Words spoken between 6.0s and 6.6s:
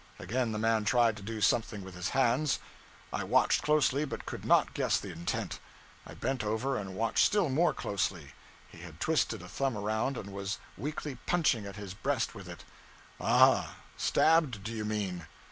I bent